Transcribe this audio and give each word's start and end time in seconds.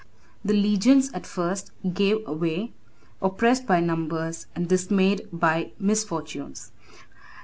The 0.43 0.55
legions 0.55 1.11
at 1.11 1.27
first 1.27 1.69
gave 1.93 2.27
way, 2.27 2.73
oppressed 3.21 3.67
by 3.67 3.81
numbers, 3.81 4.47
and 4.55 4.67
dismayed 4.67 5.27
by 5.31 5.73
misfortunes. 5.77 6.71